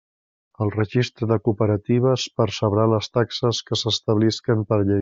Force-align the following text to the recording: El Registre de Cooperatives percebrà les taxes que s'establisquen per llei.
El 0.63 0.71
Registre 0.75 1.27
de 1.31 1.37
Cooperatives 1.47 2.25
percebrà 2.41 2.87
les 2.95 3.11
taxes 3.19 3.61
que 3.69 3.79
s'establisquen 3.83 4.67
per 4.73 4.81
llei. 4.81 4.89